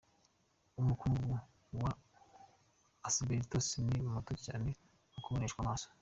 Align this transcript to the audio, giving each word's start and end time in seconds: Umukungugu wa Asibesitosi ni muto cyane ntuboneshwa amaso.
Umukungugu 0.79 1.35
wa 1.81 1.91
Asibesitosi 3.07 3.75
ni 3.87 3.97
muto 4.13 4.33
cyane 4.45 4.69
ntuboneshwa 5.17 5.59
amaso. 5.65 5.87